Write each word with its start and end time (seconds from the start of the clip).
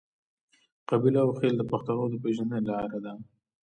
قبیله 0.89 1.19
او 1.25 1.31
خیل 1.39 1.53
د 1.57 1.63
پښتنو 1.71 2.03
د 2.09 2.15
پیژندنې 2.23 2.65
لار 2.69 2.91
ده. 3.03 3.13